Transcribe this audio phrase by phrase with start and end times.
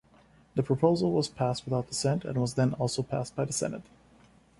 [0.55, 3.83] The proposal was passed without dissent, and was then also passed by the Senate.